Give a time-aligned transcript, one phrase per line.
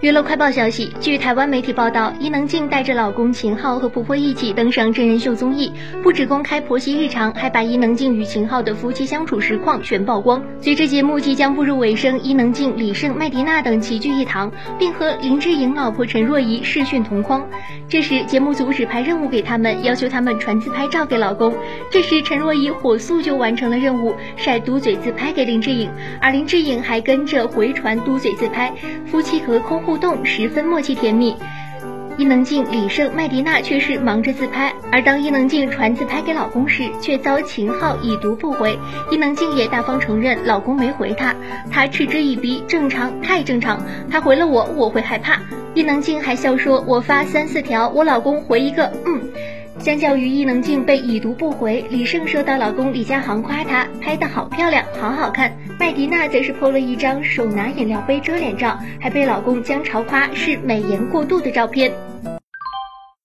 [0.00, 5.70] 娱乐快报消息，据台湾媒体报道，伊能静带着老公秦昊和婆婆一起登上真人秀综艺，
[6.02, 10.42] 不止公开婆媳日常，还把伊能静与秦昊的夫妻相处实况全曝光。
[10.58, 17.46] 随着节目即将步入尾声，伊能静、李晟、麦迪娜等齐聚一堂，并和林志颖老婆陈若仪视讯同框。
[17.90, 21.52] 这时，节目组指派任务给他们，要求他们传自拍照给老公。
[21.90, 25.90] 这时，陈若仪火速就完成了任务，晒嘟嘴自拍给林志颖，
[26.20, 28.72] 而林志颖还跟着回传嘟嘴自拍，
[29.06, 29.80] 夫妻隔空。
[29.80, 31.34] 互动十分默契甜蜜，
[32.20, 38.78] 伊能静、李晟、麦迪娜却是忙着自拍，而当伊能静传自拍给老公时，却遭秦昊已读不回。
[39.10, 41.34] 伊能静也大方承认老公没回她，
[41.70, 43.82] 她嗤之以鼻，正常，太正常。
[44.10, 45.40] 他回了我，我会害怕。
[45.72, 49.22] 伊能静还笑说，我发三四条，我老公回一个，嗯。
[49.80, 55.50] 相较于伊能静被已读不回，李晟收到老公李佳航夸她拍的好漂亮，好好看。
[55.78, 61.90] 麦迪娜则是 PO 了一张手拿饮料杯遮脸照，还被老公姜潮夸是美颜过度的照片。